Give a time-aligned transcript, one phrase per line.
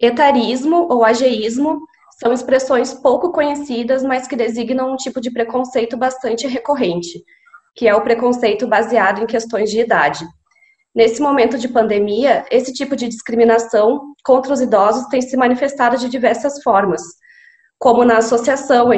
[0.00, 1.80] Etarismo ou ageísmo
[2.18, 7.22] são expressões pouco conhecidas, mas que designam um tipo de preconceito bastante recorrente,
[7.74, 10.26] que é o preconceito baseado em questões de idade.
[10.94, 16.08] Nesse momento de pandemia, esse tipo de discriminação contra os idosos tem se manifestado de
[16.08, 17.00] diversas formas,
[17.78, 18.90] como na associação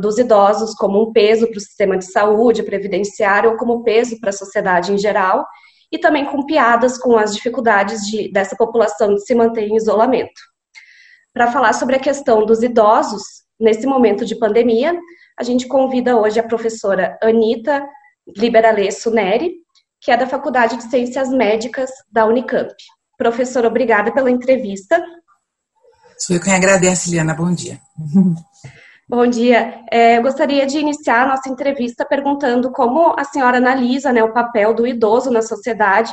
[0.00, 4.30] dos idosos como um peso para o sistema de saúde, previdenciário, ou como peso para
[4.30, 5.44] a sociedade em geral,
[5.92, 10.40] e também com piadas com as dificuldades de, dessa população de se manter em isolamento.
[11.32, 13.22] Para falar sobre a questão dos idosos,
[13.58, 14.98] nesse momento de pandemia,
[15.38, 17.86] a gente convida hoje a professora Anita
[18.36, 19.54] Liberalesso Neri,
[20.00, 22.74] que é da Faculdade de Ciências Médicas da Unicamp.
[23.18, 25.02] Professora, obrigada pela entrevista.
[26.18, 27.34] Sou eu quem agradece, Liana.
[27.34, 27.78] Bom dia.
[29.10, 29.84] Bom dia.
[29.90, 34.32] É, eu gostaria de iniciar a nossa entrevista perguntando como a senhora analisa né, o
[34.32, 36.12] papel do idoso na sociedade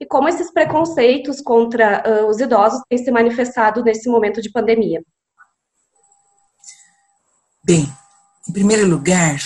[0.00, 5.02] e como esses preconceitos contra uh, os idosos têm se manifestado nesse momento de pandemia.
[7.62, 7.86] Bem,
[8.48, 9.36] em primeiro lugar,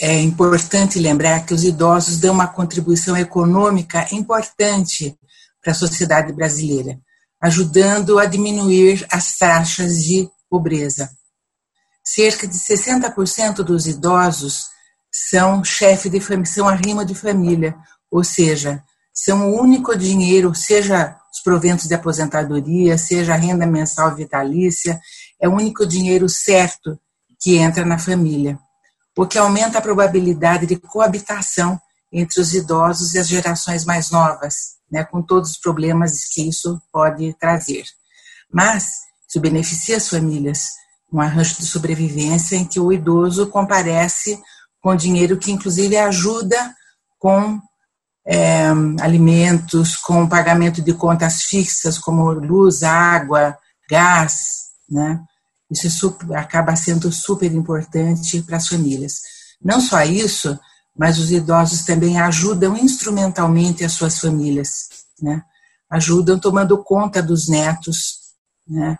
[0.00, 5.14] é importante lembrar que os idosos dão uma contribuição econômica importante
[5.62, 6.98] para a sociedade brasileira,
[7.42, 11.10] ajudando a diminuir as taxas de pobreza.
[12.14, 14.68] Cerca de 60% dos idosos
[15.12, 17.76] são chefe de família, são arrimo de família,
[18.10, 24.16] ou seja, são o único dinheiro, seja os proventos de aposentadoria, seja a renda mensal
[24.16, 24.98] vitalícia,
[25.38, 26.98] é o único dinheiro certo
[27.38, 28.58] que entra na família,
[29.14, 31.78] o que aumenta a probabilidade de coabitação
[32.10, 34.54] entre os idosos e as gerações mais novas,
[34.90, 37.84] né, com todos os problemas que isso pode trazer.
[38.50, 38.92] Mas
[39.28, 40.68] isso beneficia as famílias,
[41.12, 44.40] um arranjo de sobrevivência em que o idoso comparece
[44.80, 46.74] com dinheiro que inclusive ajuda
[47.18, 47.60] com
[48.26, 48.68] é,
[49.00, 53.56] alimentos, com pagamento de contas fixas como luz, água,
[53.90, 55.20] gás, né?
[55.70, 59.20] Isso é super, acaba sendo super importante para as famílias.
[59.62, 60.58] Não só isso,
[60.96, 64.88] mas os idosos também ajudam instrumentalmente as suas famílias,
[65.20, 65.42] né?
[65.90, 68.18] Ajudam tomando conta dos netos,
[68.66, 68.98] né?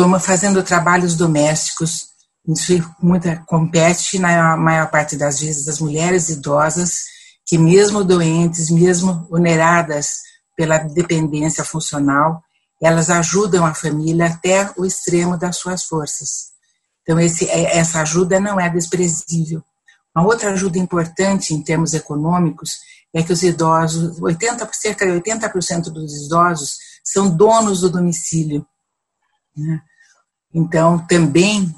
[0.00, 2.06] Toma, fazendo trabalhos domésticos.
[2.48, 2.72] Isso
[3.02, 7.02] muita, compete, na maior parte das vezes, das mulheres idosas
[7.44, 10.12] que, mesmo doentes, mesmo oneradas
[10.56, 12.42] pela dependência funcional,
[12.80, 16.46] elas ajudam a família até o extremo das suas forças.
[17.02, 19.62] Então, esse, é, essa ajuda não é desprezível.
[20.16, 22.78] Uma outra ajuda importante em termos econômicos
[23.12, 28.66] é que os idosos, 80, cerca de 80% dos idosos são donos do domicílio.
[29.54, 29.82] Né?
[30.52, 31.74] Então, também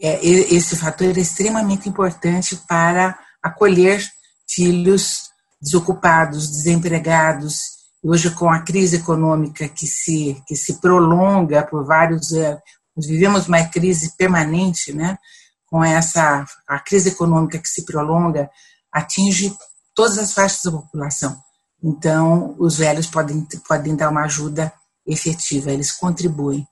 [0.00, 4.04] é, esse fator é extremamente importante para acolher
[4.48, 5.28] filhos
[5.60, 7.60] desocupados, desempregados.
[8.02, 12.60] Hoje, com a crise econômica que se, que se prolonga por vários anos,
[12.96, 15.18] vivemos uma crise permanente, né?
[15.66, 18.48] com essa a crise econômica que se prolonga,
[18.92, 19.54] atinge
[19.94, 21.36] todas as faixas da população.
[21.82, 24.72] Então, os velhos podem, podem dar uma ajuda
[25.06, 26.66] efetiva, eles contribuem.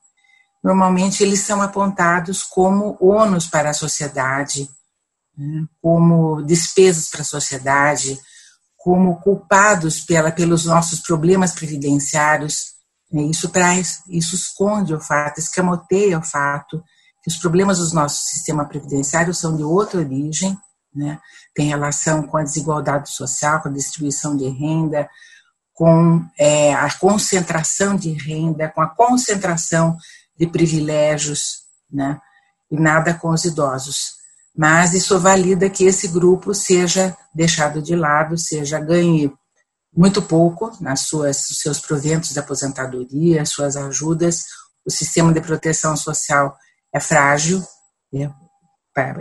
[0.64, 4.66] Normalmente, eles são apontados como ônus para a sociedade,
[5.36, 8.18] né, como despesas para a sociedade,
[8.78, 12.72] como culpados pela, pelos nossos problemas previdenciários.
[13.12, 16.82] Né, isso traz, isso esconde o fato, escamoteia o fato
[17.22, 20.58] que os problemas do nosso sistema previdenciário são de outra origem,
[20.94, 21.18] né,
[21.54, 25.08] tem relação com a desigualdade social, com a distribuição de renda,
[25.74, 29.96] com é, a concentração de renda, com a concentração
[30.38, 32.18] de privilégios, né,
[32.70, 34.14] e nada com os idosos.
[34.56, 39.32] Mas isso valida que esse grupo seja deixado de lado, seja ganhe
[39.96, 44.44] muito pouco nas suas seus proventos de aposentadoria, suas ajudas.
[44.84, 46.56] O sistema de proteção social
[46.92, 47.64] é frágil,
[48.12, 48.32] né?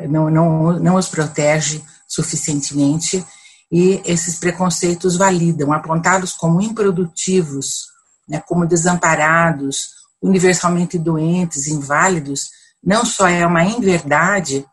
[0.10, 3.26] não, não, não os protege suficientemente.
[3.72, 7.88] E esses preconceitos validam, apontá-los como improdutivos,
[8.30, 9.90] né, como desamparados,
[10.24, 12.50] universalmente doentes, inválidos,
[12.82, 14.66] não só é uma inverdade,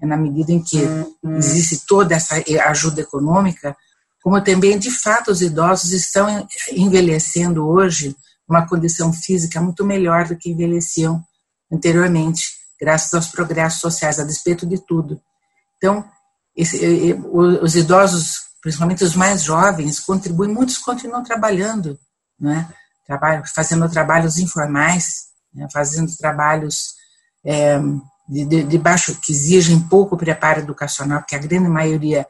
[0.00, 1.36] é na medida em que uhum.
[1.36, 3.76] existe toda essa ajuda econômica,
[4.22, 8.16] como também, de fato, os idosos estão envelhecendo hoje
[8.48, 11.22] uma condição física muito melhor do que envelheciam
[11.70, 12.42] anteriormente,
[12.80, 15.20] graças aos progressos sociais, a despeito de tudo.
[15.76, 16.04] Então,
[16.56, 21.98] esse, os idosos, principalmente os mais jovens, contribuem, muitos continuam trabalhando,
[22.40, 22.68] né?
[23.06, 25.68] Trabalho, fazendo trabalhos informais, né?
[25.72, 26.94] fazendo trabalhos
[27.44, 27.78] é,
[28.28, 32.26] de, de, baixo, que exigem pouco preparo educacional, porque a grande maioria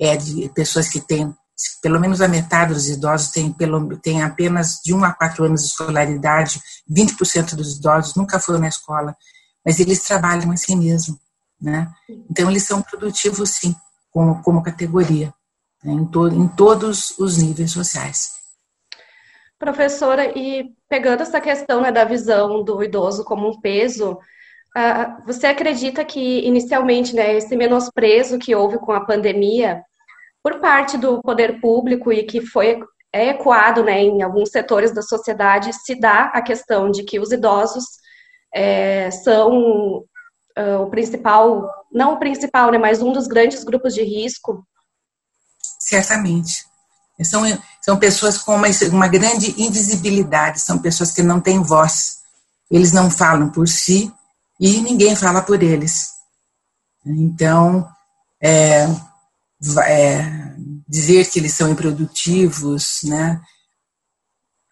[0.00, 1.34] é de pessoas que têm
[1.80, 5.62] pelo menos a metade dos idosos tem, pelo, tem apenas de 1 a 4 anos
[5.62, 6.60] de escolaridade,
[6.90, 9.16] 20% dos idosos nunca foram na escola,
[9.64, 11.18] mas eles trabalham assim mesmo.
[11.60, 11.90] Né?
[12.30, 13.74] Então, eles são produtivos, sim,
[14.10, 15.32] como, como categoria,
[15.82, 15.92] né?
[15.92, 18.35] em, to, em todos os níveis sociais.
[19.58, 25.46] Professora, e pegando essa questão né, da visão do idoso como um peso, uh, você
[25.46, 29.82] acredita que inicialmente né, esse menosprezo que houve com a pandemia
[30.42, 32.80] por parte do poder público e que foi
[33.12, 37.32] é ecoado né, em alguns setores da sociedade, se dá a questão de que os
[37.32, 37.84] idosos
[38.54, 40.04] é, são
[40.58, 44.66] uh, o principal, não o principal, né, mas um dos grandes grupos de risco?
[45.80, 46.66] Certamente.
[47.24, 47.42] São,
[47.80, 52.18] são pessoas com uma, uma grande invisibilidade, são pessoas que não têm voz.
[52.70, 54.12] Eles não falam por si
[54.60, 56.10] e ninguém fala por eles.
[57.04, 57.88] Então,
[58.42, 58.86] é,
[59.86, 60.54] é,
[60.88, 63.40] dizer que eles são improdutivos, né,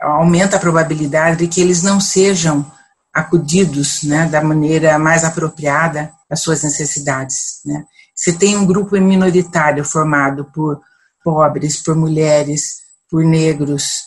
[0.00, 2.70] aumenta a probabilidade de que eles não sejam
[3.12, 7.60] acudidos né, da maneira mais apropriada às suas necessidades.
[7.64, 7.84] Né.
[8.14, 10.80] Se tem um grupo minoritário formado por
[11.24, 14.02] pobres, por mulheres, por negros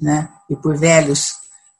[0.00, 1.32] né, e por velhos,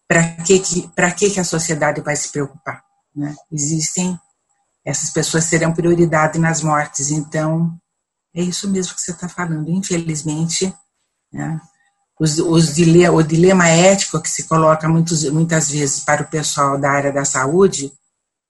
[0.08, 2.82] para que, que, que, que a sociedade vai se preocupar?
[3.14, 3.34] Né?
[3.50, 4.18] Existem,
[4.84, 7.78] essas pessoas serão prioridade nas mortes, então
[8.34, 9.70] é isso mesmo que você está falando.
[9.70, 10.74] Infelizmente,
[11.32, 11.60] né,
[12.18, 16.78] os, os dilema, o dilema ético que se coloca muitos, muitas vezes para o pessoal
[16.78, 17.92] da área da saúde,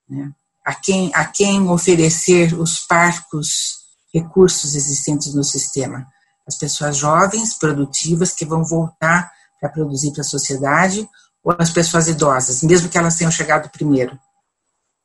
[0.08, 0.32] né,
[0.64, 3.80] a, quem, a quem oferecer os parcos
[4.12, 6.06] recursos existentes no sistema.
[6.46, 11.08] As pessoas jovens, produtivas, que vão voltar para produzir para a sociedade,
[11.42, 14.18] ou as pessoas idosas, mesmo que elas tenham chegado primeiro.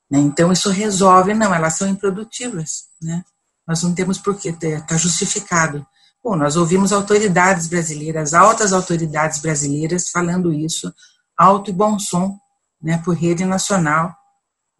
[0.09, 0.19] Né?
[0.19, 2.85] Então, isso resolve, não, elas são improdutivas.
[3.01, 3.23] Né?
[3.67, 5.85] Nós não temos por que está justificado.
[6.23, 10.91] Bom, nós ouvimos autoridades brasileiras, altas autoridades brasileiras falando isso,
[11.37, 12.37] alto e bom som,
[12.81, 14.15] né, por rede nacional,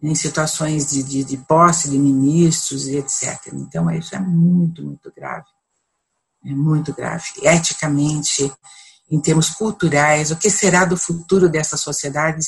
[0.02, 3.54] em situações de, de, de posse de ministros e etc.
[3.54, 5.46] Então, isso é muito, muito grave.
[6.46, 7.26] É muito grave.
[7.42, 8.52] Eticamente,
[9.10, 12.40] em termos culturais, o que será do futuro dessa sociedade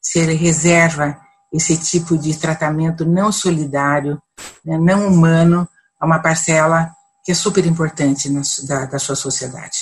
[0.00, 1.18] se ele reserva
[1.52, 4.20] esse tipo de tratamento não solidário,
[4.64, 6.90] né, não humano, a uma parcela
[7.24, 9.78] que é super importante na, da, da sua sociedade.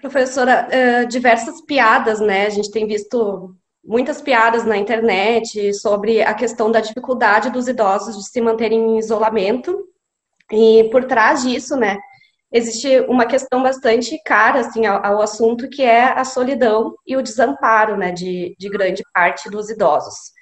[0.00, 2.46] Professora, uh, diversas piadas, né?
[2.46, 3.54] A gente tem visto
[3.84, 8.98] muitas piadas na internet sobre a questão da dificuldade dos idosos de se manterem em
[8.98, 9.89] isolamento.
[10.52, 11.98] E por trás disso, né,
[12.52, 17.22] existe uma questão bastante cara assim, ao, ao assunto, que é a solidão e o
[17.22, 20.32] desamparo né, de, de grande parte dos idosos.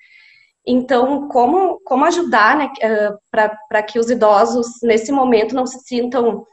[0.67, 6.45] Então, como, como ajudar né, eh, para que os idosos, nesse momento, não se sintam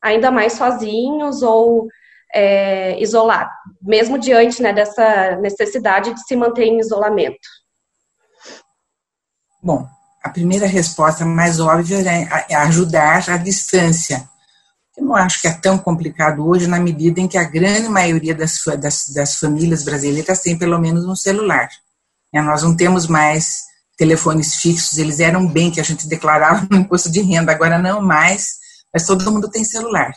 [0.00, 1.88] ainda mais sozinhos ou
[2.32, 7.48] é, isolados, mesmo diante né, dessa necessidade de se manter em isolamento?
[9.62, 9.86] Bom,
[10.24, 11.98] a primeira resposta mais óbvia
[12.48, 14.26] é ajudar à distância.
[14.96, 18.34] Eu não acho que é tão complicado hoje, na medida em que a grande maioria
[18.34, 21.68] das, das, das famílias brasileiras tem pelo menos um celular.
[22.32, 23.64] É, nós não temos mais
[23.98, 28.00] telefones fixos, eles eram bem que a gente declarava no imposto de renda, agora não
[28.00, 28.54] mais,
[28.94, 30.10] mas todo mundo tem celular.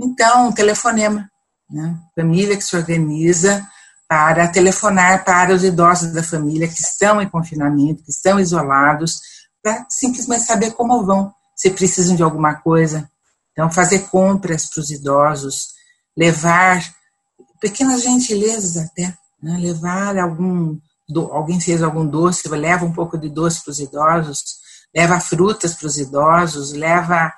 [0.00, 1.28] Então, telefonema,
[1.68, 1.96] né?
[2.14, 3.66] família que se organiza
[4.12, 9.22] para telefonar para os idosos da família que estão em confinamento, que estão isolados,
[9.62, 13.10] para simplesmente saber como vão, se precisam de alguma coisa.
[13.52, 15.68] Então, fazer compras para os idosos,
[16.14, 16.82] levar
[17.58, 19.56] pequenas gentilezas até, né?
[19.58, 20.78] levar algum
[21.30, 24.42] alguém fez algum doce, leva um pouco de doce para os idosos,
[24.94, 27.32] leva frutas para os idosos, leva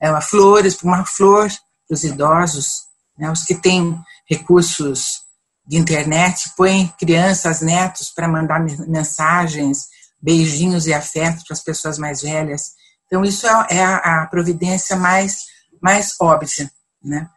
[0.00, 1.48] é, flores, uma flor
[1.88, 2.82] para os idosos.
[3.18, 3.28] Né?
[3.32, 5.28] Os que têm recursos
[5.66, 9.86] de internet põem crianças, netos para mandar mensagens,
[10.20, 12.72] beijinhos e afetos para as pessoas mais velhas.
[13.06, 15.44] Então, isso é, é a, providência mais,
[15.82, 16.70] mais óbvia.
[17.02, 17.28] Né?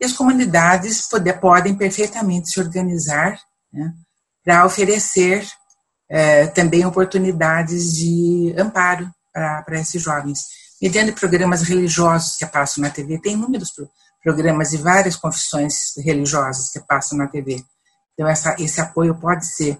[0.00, 3.38] E as comunidades poder, podem perfeitamente se organizar
[3.72, 3.92] né?
[4.44, 5.46] para oferecer
[6.08, 10.46] é, também oportunidades de amparo para esses jovens.
[10.82, 16.80] Mediante programas religiosos que passam na TV, tem inúmeros programas de várias confissões religiosas que
[16.80, 17.62] passam na TV.
[18.14, 19.78] Então, essa, esse apoio pode ser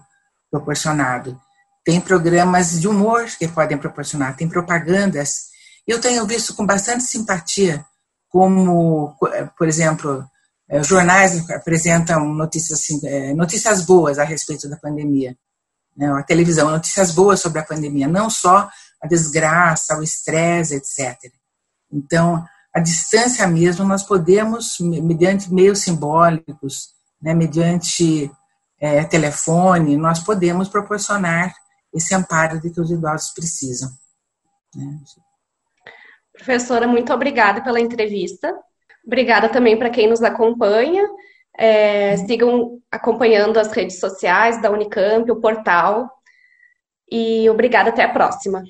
[0.49, 1.39] proporcionado.
[1.85, 5.49] Tem programas de humor que podem proporcionar, tem propagandas.
[5.87, 7.85] Eu tenho visto com bastante simpatia
[8.29, 9.15] como,
[9.57, 10.25] por exemplo,
[10.69, 15.37] é, jornais apresentam notícias, assim, é, notícias boas a respeito da pandemia.
[15.97, 16.09] Né?
[16.13, 18.69] A televisão, notícias boas sobre a pandemia, não só
[19.01, 21.17] a desgraça, o estresse, etc.
[21.91, 26.89] Então, à distância mesmo, nós podemos, mediante meios simbólicos,
[27.21, 28.31] né, mediante
[28.79, 31.53] é, telefone, nós podemos proporcionar
[31.93, 33.89] esse amparo de que os idosos precisam.
[34.75, 34.99] Né?
[36.33, 38.57] Professora, muito obrigada pela entrevista.
[39.05, 41.07] Obrigada também para quem nos acompanha.
[41.57, 46.09] É, sigam acompanhando as redes sociais da Unicamp, o portal.
[47.11, 48.63] E obrigada, até a próxima.